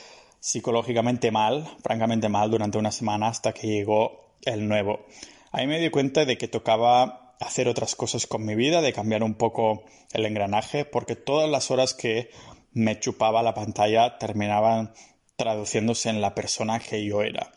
psicológicamente 0.41 1.31
mal, 1.31 1.69
francamente 1.83 2.29
mal, 2.29 2.51
durante 2.51 2.79
una 2.79 2.91
semana 2.91 3.29
hasta 3.29 3.53
que 3.53 3.67
llegó 3.67 4.35
el 4.45 4.67
nuevo. 4.67 5.05
Ahí 5.53 5.67
me 5.67 5.79
di 5.79 5.91
cuenta 5.91 6.25
de 6.25 6.39
que 6.39 6.49
tocaba 6.49 7.37
hacer 7.39 7.69
otras 7.69 7.95
cosas 7.95 8.27
con 8.27 8.45
mi 8.45 8.55
vida, 8.55 8.81
de 8.81 8.93
cambiar 8.93 9.23
un 9.23 9.35
poco 9.35 9.85
el 10.13 10.25
engranaje, 10.25 10.85
porque 10.85 11.17
todas 11.17 11.51
las 11.51 11.71
horas 11.71 11.93
que 11.93 12.31
me 12.73 12.99
chupaba 12.99 13.43
la 13.43 13.55
pantalla 13.55 14.19
terminaban 14.19 14.95
traduciéndose 15.37 16.11
en 16.11 16.21
la 16.21 16.35
persona 16.35 16.79
que 16.79 17.05
yo 17.05 17.23
era. 17.23 17.53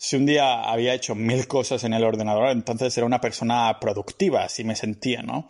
Si 0.00 0.14
un 0.14 0.26
día 0.26 0.62
había 0.62 0.94
hecho 0.94 1.16
mil 1.16 1.48
cosas 1.48 1.82
en 1.82 1.92
el 1.92 2.04
ordenador, 2.04 2.50
entonces 2.50 2.96
era 2.96 3.04
una 3.04 3.20
persona 3.20 3.78
productiva, 3.80 4.44
así 4.44 4.62
me 4.62 4.76
sentía, 4.76 5.22
¿no? 5.22 5.48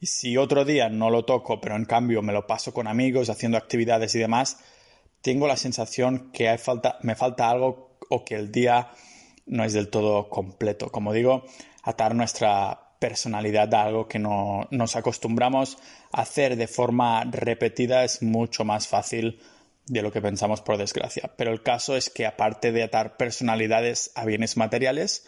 Y 0.00 0.06
si 0.06 0.38
otro 0.38 0.64
día 0.64 0.88
no 0.88 1.10
lo 1.10 1.26
toco, 1.26 1.60
pero 1.60 1.76
en 1.76 1.84
cambio 1.84 2.22
me 2.22 2.32
lo 2.32 2.46
paso 2.46 2.72
con 2.72 2.88
amigos, 2.88 3.28
haciendo 3.28 3.58
actividades 3.58 4.14
y 4.14 4.18
demás, 4.18 4.58
tengo 5.20 5.46
la 5.46 5.58
sensación 5.58 6.32
que 6.32 6.48
hay 6.48 6.56
falta, 6.56 6.98
me 7.02 7.14
falta 7.14 7.50
algo 7.50 7.98
o 8.08 8.24
que 8.24 8.34
el 8.34 8.50
día 8.50 8.92
no 9.44 9.62
es 9.62 9.74
del 9.74 9.90
todo 9.90 10.30
completo. 10.30 10.90
Como 10.90 11.12
digo, 11.12 11.44
atar 11.82 12.14
nuestra 12.14 12.96
personalidad 12.98 13.74
a 13.74 13.82
algo 13.82 14.08
que 14.08 14.18
no 14.18 14.68
nos 14.70 14.96
acostumbramos 14.96 15.76
a 16.12 16.22
hacer 16.22 16.56
de 16.56 16.66
forma 16.66 17.24
repetida 17.24 18.04
es 18.04 18.22
mucho 18.22 18.64
más 18.64 18.88
fácil 18.88 19.38
de 19.86 20.02
lo 20.02 20.12
que 20.12 20.22
pensamos 20.22 20.60
por 20.60 20.78
desgracia. 20.78 21.32
Pero 21.36 21.52
el 21.52 21.62
caso 21.62 21.96
es 21.96 22.10
que 22.10 22.26
aparte 22.26 22.72
de 22.72 22.82
atar 22.82 23.16
personalidades 23.16 24.12
a 24.14 24.24
bienes 24.24 24.56
materiales, 24.56 25.26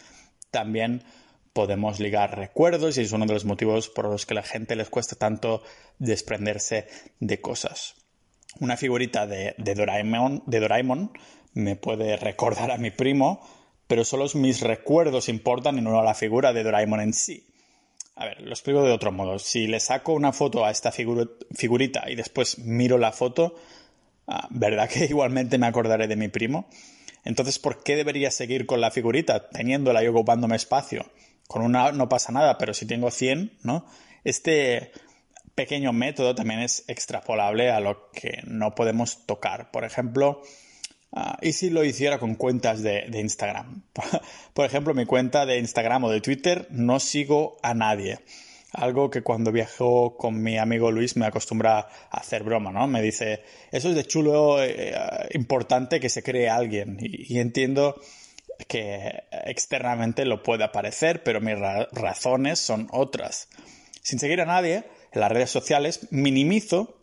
también 0.50 1.04
podemos 1.52 2.00
ligar 2.00 2.36
recuerdos 2.36 2.98
y 2.98 3.02
es 3.02 3.12
uno 3.12 3.26
de 3.26 3.34
los 3.34 3.44
motivos 3.44 3.88
por 3.88 4.08
los 4.08 4.26
que 4.26 4.34
a 4.34 4.36
la 4.36 4.42
gente 4.42 4.76
les 4.76 4.90
cuesta 4.90 5.16
tanto 5.16 5.62
desprenderse 5.98 6.88
de 7.20 7.40
cosas. 7.40 7.94
Una 8.60 8.76
figurita 8.76 9.26
de, 9.26 9.54
Doraemon, 9.58 10.42
de 10.46 10.60
Doraemon 10.60 11.12
me 11.54 11.76
puede 11.76 12.16
recordar 12.16 12.70
a 12.70 12.78
mi 12.78 12.90
primo, 12.90 13.40
pero 13.86 14.04
solo 14.04 14.26
mis 14.34 14.60
recuerdos 14.60 15.28
importan 15.28 15.78
y 15.78 15.80
no 15.80 16.02
la 16.02 16.14
figura 16.14 16.52
de 16.52 16.64
Doraemon 16.64 17.00
en 17.00 17.12
sí. 17.12 17.46
A 18.16 18.26
ver, 18.26 18.42
lo 18.42 18.50
explico 18.50 18.82
de 18.82 18.92
otro 18.92 19.10
modo. 19.10 19.38
Si 19.38 19.66
le 19.66 19.80
saco 19.80 20.12
una 20.12 20.32
foto 20.32 20.64
a 20.64 20.70
esta 20.70 20.92
figurita 20.92 22.08
y 22.08 22.14
después 22.14 22.58
miro 22.60 22.96
la 22.96 23.10
foto, 23.10 23.56
ah, 24.26 24.48
¿verdad 24.50 24.88
que 24.88 25.04
igualmente 25.10 25.58
me 25.58 25.66
acordaré 25.66 26.06
de 26.06 26.16
mi 26.16 26.28
primo? 26.28 26.68
Entonces, 27.24 27.58
¿por 27.58 27.82
qué 27.82 27.96
debería 27.96 28.30
seguir 28.30 28.66
con 28.66 28.80
la 28.80 28.90
figurita 28.90 29.48
teniéndola 29.48 30.02
y 30.04 30.08
ocupándome 30.08 30.56
espacio? 30.56 31.10
Con 31.48 31.62
una 31.62 31.92
no 31.92 32.08
pasa 32.08 32.32
nada, 32.32 32.58
pero 32.58 32.74
si 32.74 32.86
tengo 32.86 33.10
100, 33.10 33.58
¿no? 33.62 33.86
Este 34.24 34.92
pequeño 35.54 35.92
método 35.92 36.34
también 36.34 36.60
es 36.60 36.84
extrapolable 36.88 37.70
a 37.70 37.80
lo 37.80 38.10
que 38.10 38.42
no 38.46 38.74
podemos 38.74 39.24
tocar. 39.26 39.70
Por 39.70 39.84
ejemplo, 39.84 40.42
Ah, 41.16 41.38
¿Y 41.40 41.52
si 41.52 41.70
lo 41.70 41.84
hiciera 41.84 42.18
con 42.18 42.34
cuentas 42.34 42.82
de, 42.82 43.06
Instagram? 43.12 43.82
Por 44.52 44.66
ejemplo, 44.66 44.94
mi 44.94 45.06
cuenta 45.06 45.46
de 45.46 45.58
Instagram 45.58 46.04
o 46.04 46.10
de 46.10 46.20
Twitter 46.20 46.66
no 46.70 46.98
sigo 46.98 47.56
a 47.62 47.72
nadie. 47.72 48.18
Algo 48.74 49.10
que 49.10 49.22
cuando 49.22 49.52
viajo 49.52 50.16
con 50.16 50.42
mi 50.42 50.58
amigo 50.58 50.90
Luis 50.90 51.16
me 51.16 51.26
acostumbra 51.26 51.78
a 51.78 52.18
hacer 52.18 52.42
broma, 52.42 52.72
¿no? 52.72 52.86
Me 52.86 53.00
dice, 53.00 53.42
eso 53.70 53.88
es 53.88 53.94
de 53.94 54.04
chulo, 54.04 54.62
eh, 54.62 54.94
importante 55.32 56.00
que 56.00 56.08
se 56.08 56.22
cree 56.22 56.48
alguien. 56.48 56.98
Y, 57.00 57.38
entiendo 57.38 58.00
que 58.68 59.24
externamente 59.46 60.24
lo 60.24 60.42
puede 60.42 60.64
aparecer, 60.64 61.22
pero 61.22 61.40
mis 61.40 61.56
razones 61.92 62.58
son 62.58 62.88
otras. 62.92 63.48
Sin 64.02 64.18
seguir 64.18 64.40
a 64.40 64.46
nadie, 64.46 64.84
en 65.12 65.20
las 65.20 65.32
redes 65.32 65.50
sociales 65.50 66.08
minimizo 66.10 67.00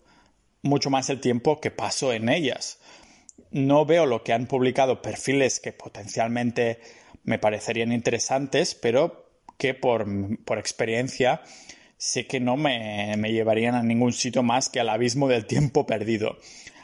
mucho 0.61 0.89
más 0.89 1.09
el 1.09 1.19
tiempo 1.19 1.59
que 1.59 1.71
paso 1.71 2.13
en 2.13 2.29
ellas 2.29 2.79
no 3.51 3.85
veo 3.85 4.05
lo 4.05 4.23
que 4.23 4.33
han 4.33 4.47
publicado 4.47 5.01
perfiles 5.01 5.59
que 5.59 5.73
potencialmente 5.73 6.79
me 7.23 7.37
parecerían 7.37 7.91
interesantes, 7.91 8.75
pero 8.75 9.30
que 9.61 9.75
por, 9.75 10.07
experiencia 10.57 11.43
sé 11.95 12.25
que 12.25 12.39
no 12.39 12.57
me, 12.57 13.15
llevarían 13.31 13.75
a 13.75 13.83
ningún 13.83 14.11
sitio 14.11 14.41
más 14.41 14.69
que 14.69 14.79
al 14.79 14.89
abismo 14.89 15.27
del 15.27 15.45
tiempo 15.45 15.85
perdido. 15.85 16.39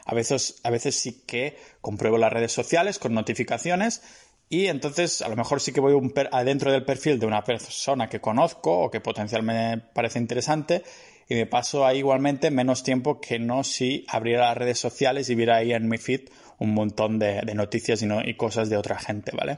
A 0.05 0.13
veces, 0.13 0.59
a 0.61 0.69
veces 0.69 0.93
sí 0.93 1.23
que 1.25 1.57
compruebo 1.81 2.19
las 2.19 2.31
redes 2.31 2.51
sociales 2.51 2.99
con 2.99 3.15
notificaciones 3.15 4.03
y 4.47 4.67
entonces 4.67 5.23
a 5.23 5.27
lo 5.27 5.35
mejor 5.35 5.59
sí 5.59 5.71
que 5.71 5.79
voy 5.79 5.99
adentro 6.31 6.71
del 6.71 6.85
perfil 6.85 7.17
de 7.17 7.25
una 7.25 7.43
persona 7.43 8.09
que 8.09 8.21
conozco 8.21 8.83
o 8.83 8.91
que 8.91 9.01
potencialmente 9.01 9.77
me 9.77 9.81
parece 9.95 10.19
interesante 10.19 10.83
y 11.27 11.33
me 11.33 11.47
paso 11.47 11.83
ahí 11.83 11.97
igualmente 11.97 12.51
menos 12.51 12.83
tiempo 12.83 13.19
que 13.19 13.39
no 13.39 13.63
si 13.63 14.05
abriera 14.07 14.49
las 14.49 14.57
redes 14.57 14.77
sociales 14.77 15.31
y 15.31 15.35
viera 15.35 15.55
ahí 15.55 15.73
en 15.73 15.89
mi 15.89 15.97
feed 15.97 16.29
un 16.59 16.75
montón 16.75 17.17
de, 17.17 17.41
noticias 17.55 18.03
y, 18.03 18.07
y 18.25 18.35
cosas 18.35 18.69
de 18.69 18.77
otra 18.77 18.99
gente, 18.99 19.31
¿vale? 19.35 19.57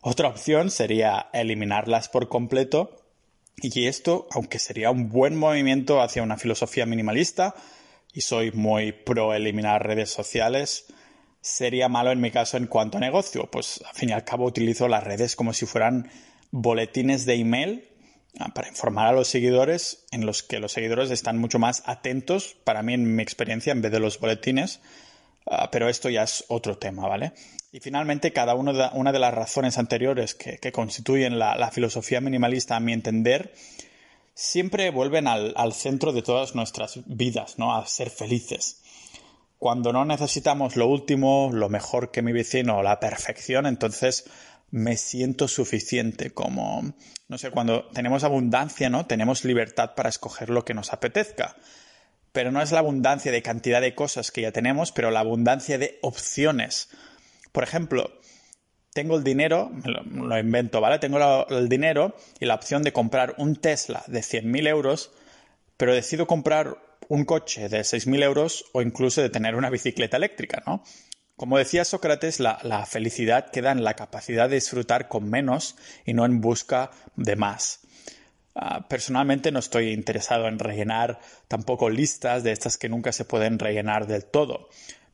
Otra 0.00 0.28
opción 0.28 0.70
sería 0.70 1.28
eliminarlas 1.32 2.08
por 2.08 2.28
completo. 2.28 3.04
Y 3.60 3.86
esto, 3.86 4.28
aunque 4.30 4.58
sería 4.58 4.90
un 4.90 5.08
buen 5.08 5.36
movimiento 5.36 6.00
hacia 6.00 6.22
una 6.22 6.36
filosofía 6.36 6.86
minimalista, 6.86 7.54
y 8.12 8.20
soy 8.20 8.52
muy 8.52 8.92
pro 8.92 9.34
eliminar 9.34 9.86
redes 9.86 10.10
sociales, 10.10 10.86
sería 11.40 11.88
malo 11.88 12.12
en 12.12 12.20
mi 12.20 12.30
caso 12.30 12.56
en 12.56 12.66
cuanto 12.66 12.98
a 12.98 13.00
negocio, 13.00 13.50
pues 13.50 13.82
al 13.86 13.94
fin 13.94 14.10
y 14.10 14.12
al 14.12 14.24
cabo 14.24 14.44
utilizo 14.44 14.88
las 14.88 15.04
redes 15.04 15.36
como 15.36 15.52
si 15.52 15.66
fueran 15.66 16.10
boletines 16.50 17.26
de 17.26 17.34
email 17.34 17.88
ah, 18.38 18.52
para 18.54 18.68
informar 18.68 19.08
a 19.08 19.12
los 19.12 19.28
seguidores 19.28 20.06
en 20.10 20.24
los 20.24 20.42
que 20.42 20.58
los 20.58 20.72
seguidores 20.72 21.10
están 21.10 21.38
mucho 21.38 21.58
más 21.58 21.82
atentos, 21.86 22.56
para 22.64 22.82
mí 22.82 22.94
en 22.94 23.14
mi 23.16 23.22
experiencia, 23.22 23.72
en 23.72 23.82
vez 23.82 23.92
de 23.92 24.00
los 24.00 24.18
boletines, 24.20 24.80
Ah, 25.50 25.70
pero 25.70 25.88
esto 25.88 26.10
ya 26.10 26.24
es 26.24 26.44
otro 26.48 26.76
tema, 26.76 27.08
¿vale? 27.08 27.32
Y 27.70 27.80
finalmente, 27.80 28.32
cada 28.32 28.54
una 28.54 29.12
de 29.12 29.18
las 29.18 29.34
razones 29.34 29.76
anteriores 29.76 30.34
que, 30.34 30.72
constituyen 30.72 31.38
la, 31.38 31.70
filosofía 31.70 32.20
minimalista, 32.20 32.76
a 32.76 32.80
mi 32.80 32.92
entender, 32.92 33.52
siempre 34.34 34.90
vuelven 34.90 35.26
al, 35.26 35.72
centro 35.74 36.12
de 36.12 36.22
todas 36.22 36.54
nuestras 36.54 37.00
vidas, 37.06 37.58
¿no? 37.58 37.76
A 37.76 37.86
ser 37.86 38.08
felices. 38.08 38.82
Cuando 39.58 39.92
no 39.92 40.04
necesitamos 40.04 40.76
lo 40.76 40.86
último, 40.86 41.50
lo 41.52 41.68
mejor 41.68 42.10
que 42.10 42.22
mi 42.22 42.32
vecino, 42.32 42.82
la 42.82 43.00
perfección, 43.00 43.66
entonces 43.66 44.24
me 44.70 44.96
siento 44.96 45.48
suficiente, 45.48 46.30
como, 46.30 46.94
no 47.28 47.38
sé, 47.38 47.50
cuando 47.50 47.88
tenemos 47.88 48.24
abundancia, 48.24 48.88
¿no? 48.88 49.06
Tenemos 49.06 49.44
libertad 49.44 49.94
para 49.94 50.08
escoger 50.08 50.48
lo 50.48 50.64
que 50.64 50.74
nos 50.74 50.92
apetezca 50.92 51.56
pero 52.32 52.52
no 52.52 52.62
es 52.62 52.70
la 52.70 52.78
abundancia 52.78 53.32
de 53.32 53.42
cantidad 53.42 53.80
de 53.80 53.96
cosas 53.96 54.30
que 54.30 54.42
ya 54.42 54.52
tenemos, 54.52 54.92
pero 54.92 55.10
la 55.10 55.20
abundancia 55.20 55.76
de 55.76 55.98
opciones. 56.02 56.88
Por 57.52 57.64
ejemplo, 57.64 58.10
tengo 58.92 59.16
el 59.16 59.24
dinero, 59.24 59.70
lo, 59.84 60.38
invento, 60.38 60.80
¿vale? 60.80 60.98
Tengo 60.98 61.46
el 61.48 61.68
dinero 61.68 62.16
y 62.40 62.46
la 62.46 62.54
opción 62.54 62.82
de 62.82 62.92
comprar 62.92 63.34
un 63.38 63.56
Tesla 63.56 64.02
de 64.06 64.20
100.000 64.20 64.68
euros, 64.68 65.12
pero 65.76 65.94
decido 65.94 66.26
comprar 66.26 66.76
un 67.08 67.24
coche 67.24 67.68
de 67.68 67.80
6.000 67.80 68.22
euros 68.22 68.64
o 68.72 68.82
incluso 68.82 69.22
de 69.22 69.30
tener 69.30 69.54
una 69.54 69.70
bicicleta 69.70 70.16
eléctrica, 70.16 70.62
¿no? 70.66 70.82
Como 71.36 71.56
decía 71.56 71.84
Sócrates, 71.84 72.40
la, 72.40 72.84
felicidad 72.86 73.50
queda 73.52 73.70
en 73.70 73.84
la 73.84 73.94
capacidad 73.94 74.48
de 74.48 74.56
disfrutar 74.56 75.06
con 75.06 75.30
menos 75.30 75.76
y 76.04 76.12
no 76.12 76.24
en 76.24 76.40
busca 76.40 76.90
de 77.14 77.36
más. 77.36 77.82
Ah, 78.56 78.88
personalmente 78.88 79.52
no 79.52 79.60
estoy 79.60 79.92
interesado 79.92 80.48
en 80.48 80.58
rellenar 80.58 81.20
tampoco 81.46 81.90
listas 81.90 82.42
de 82.42 82.50
estas 82.50 82.76
que 82.76 82.88
nunca 82.88 83.12
se 83.12 83.24
pueden 83.24 83.60
rellenar 83.60 84.08
del 84.08 84.24
todo. 84.24 84.68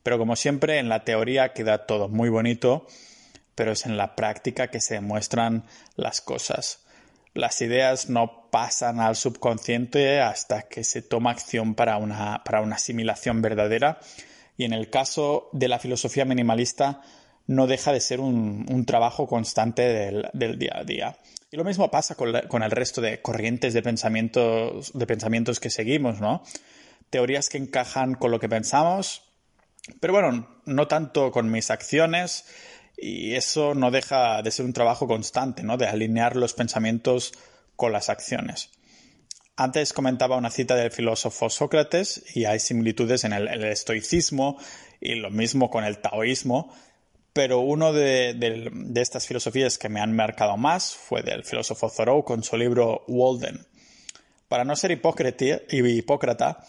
Pero 0.05 0.19
como 0.19 0.35
siempre, 0.35 0.77
en 0.77 0.87
la 0.87 1.03
teoría 1.03 1.51
queda 1.51 1.87
todo 1.87 2.09
muy 2.09 2.29
bonito, 2.29 2.85
pero 3.55 3.71
es 3.71 3.87
en 3.87 3.97
la 3.97 4.15
práctica 4.15 4.67
que 4.67 4.79
se 4.79 4.93
demuestran 4.93 5.65
las 5.95 6.21
cosas. 6.21 6.85
Las 7.33 7.59
ideas 7.61 8.07
no 8.07 8.51
pasan 8.51 8.99
al 8.99 9.15
subconsciente 9.15 10.21
hasta 10.21 10.61
que 10.67 10.83
se 10.83 11.01
toma 11.01 11.31
acción 11.31 11.73
para 11.73 11.97
una, 11.97 12.43
para 12.45 12.61
una 12.61 12.75
asimilación 12.75 13.41
verdadera. 13.41 13.97
Y 14.57 14.65
en 14.65 14.73
el 14.73 14.91
caso 14.91 15.49
de 15.53 15.69
la 15.69 15.79
filosofía 15.79 16.23
minimalista, 16.23 17.01
no 17.47 17.65
deja 17.65 17.91
de 17.91 17.99
ser 17.99 18.19
un, 18.19 18.85
trabajo 18.85 19.25
constante 19.25 19.81
del, 19.81 20.59
día 20.59 20.73
a 20.75 20.83
día. 20.83 21.17
Y 21.49 21.57
lo 21.57 21.63
mismo 21.63 21.89
pasa 21.89 22.13
con, 22.13 22.61
el 22.61 22.71
resto 22.71 23.01
de 23.01 23.23
corrientes 23.23 23.73
de 23.73 23.81
pensamientos, 23.81 24.91
de 24.93 25.07
pensamientos 25.07 25.59
que 25.59 25.71
seguimos, 25.71 26.21
¿no? 26.21 26.43
Teorías 27.09 27.49
que 27.49 27.57
encajan 27.57 28.13
con 28.13 28.29
lo 28.29 28.39
que 28.39 28.49
pensamos, 28.49 29.24
pero 29.99 30.13
bueno, 30.13 30.61
no 30.65 30.87
tanto 30.87 31.31
con 31.31 31.51
mis 31.51 31.69
acciones, 31.71 32.45
y 32.97 33.33
eso 33.35 33.75
no 33.75 33.91
deja 33.91 34.41
de 34.41 34.51
ser 34.51 34.65
un 34.65 34.73
trabajo 34.73 35.07
constante, 35.07 35.63
¿no? 35.63 35.77
De 35.77 35.87
alinear 35.87 36.35
los 36.35 36.53
pensamientos 36.53 37.33
con 37.75 37.91
las 37.91 38.09
acciones. 38.09 38.71
Antes 39.57 39.93
comentaba 39.93 40.37
una 40.37 40.49
cita 40.49 40.75
del 40.75 40.91
filósofo 40.91 41.49
Sócrates 41.49 42.23
y 42.35 42.45
hay 42.45 42.59
similitudes 42.59 43.23
en 43.23 43.33
el 43.33 43.63
estoicismo 43.63 44.57
y 44.99 45.15
lo 45.15 45.29
mismo 45.29 45.69
con 45.69 45.83
el 45.85 45.99
taoísmo, 45.99 46.73
pero 47.31 47.59
uno 47.59 47.93
de, 47.93 48.37
estas 48.95 49.27
filosofías 49.27 49.77
que 49.77 49.89
me 49.89 49.99
han 49.99 50.15
marcado 50.15 50.55
más 50.57 50.95
fue 50.95 51.21
del 51.21 51.43
filósofo 51.43 51.89
Thoreau 51.89 52.23
con 52.23 52.43
su 52.43 52.55
libro 52.57 53.03
Walden. 53.07 53.65
Para 54.47 54.63
no 54.63 54.75
ser 54.75 54.91
hipócrita, 54.91 56.63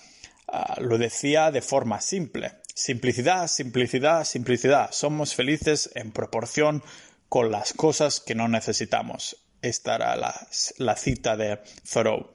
ah, 0.48 0.76
lo 0.80 0.98
decía 0.98 1.50
de 1.50 1.62
forma 1.62 2.00
simple. 2.00 2.52
Simplicidad, 2.78 3.46
simplicidad, 3.48 4.24
simplicidad. 4.24 4.90
Somos 4.92 5.34
felices 5.34 5.90
en 5.94 6.12
proporción 6.12 6.82
con 7.30 7.50
las 7.50 7.72
cosas 7.72 8.20
que 8.20 8.34
no 8.34 8.48
necesitamos. 8.48 9.38
Esta 9.62 9.94
era 9.94 10.14
la 10.14 10.96
cita 10.96 11.38
de 11.38 11.58
Thoreau. 11.90 12.34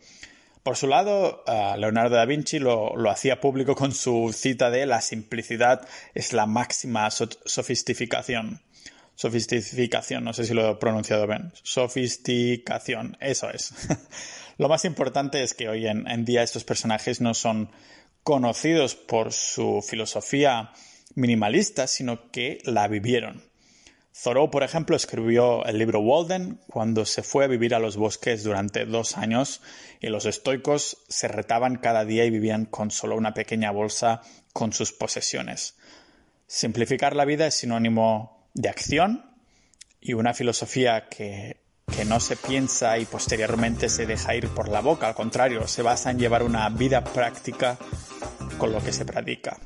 Por 0.64 0.78
su 0.78 0.88
lado, 0.88 1.44
Leonardo 1.78 2.16
da 2.16 2.26
Vinci 2.26 2.58
lo, 2.58 2.96
hacía 3.12 3.40
público 3.40 3.76
con 3.76 3.94
su 3.94 4.34
cita 4.34 4.72
de 4.72 4.88
la 4.88 5.02
simplicidad 5.02 5.88
es 6.16 6.34
la 6.34 6.48
máxima 6.48 7.12
sofisticación. 7.12 8.64
Sofisticación, 9.14 10.24
no 10.24 10.34
sé 10.34 10.46
si 10.46 10.56
lo 10.56 10.72
he 10.72 10.76
pronunciado 10.78 11.28
bien. 11.28 11.54
Sofisticación, 11.62 13.16
eso 13.20 13.52
es. 13.52 13.74
lo 14.58 14.70
más 14.70 14.86
importante 14.86 15.44
es 15.44 15.54
que 15.54 15.70
hoy 15.70 15.86
en 15.86 16.26
día 16.26 16.42
estos 16.42 16.64
personajes 16.64 17.22
no 17.22 17.36
son 17.36 17.70
conocidos 18.24 18.96
por 18.96 19.34
su 19.34 19.84
filosofía 19.88 20.72
minimalista, 21.16 21.88
sino 21.88 22.32
que 22.32 22.60
la 22.64 22.88
vivieron. 22.88 23.44
Thoreau, 24.24 24.52
por 24.52 24.64
ejemplo, 24.64 24.96
escribió 24.96 25.66
el 25.66 25.78
libro 25.78 26.02
Walden 26.02 26.60
cuando 26.68 27.06
se 27.06 27.24
fue 27.24 27.46
a 27.46 27.48
vivir 27.48 27.74
a 27.74 27.80
los 27.80 27.96
bosques 27.96 28.44
durante 28.44 28.86
dos 28.86 29.18
años 29.18 29.62
y 30.02 30.08
los 30.08 30.26
estoicos 30.26 30.98
se 31.08 31.28
retaban 31.28 31.78
cada 31.78 32.04
día 32.04 32.26
y 32.26 32.30
vivían 32.30 32.66
con 32.66 32.92
solo 32.92 33.16
una 33.16 33.34
pequeña 33.34 33.72
bolsa 33.72 34.22
con 34.54 34.74
sus 34.74 34.92
posesiones. 34.92 35.76
Simplificar 36.46 37.16
la 37.16 37.26
vida 37.26 37.48
es 37.48 37.56
sinónimo 37.56 38.48
de 38.54 38.70
acción 38.70 39.26
y 40.02 40.14
una 40.14 40.34
filosofía 40.34 41.08
que, 41.08 41.62
que 41.96 42.04
no 42.04 42.20
se 42.20 42.36
piensa 42.36 42.98
y 42.98 43.06
posteriormente 43.06 43.88
se 43.88 44.06
deja 44.06 44.36
ir 44.36 44.50
por 44.50 44.68
la 44.68 44.82
boca, 44.82 45.08
al 45.08 45.16
contrario, 45.16 45.68
se 45.68 45.82
basa 45.82 46.12
en 46.12 46.20
llevar 46.20 46.44
una 46.44 46.68
vida 46.70 47.04
práctica 47.04 47.78
con 48.62 48.72
lo 48.72 48.80
que 48.80 48.94
se 48.94 49.06
practica. 49.06 49.58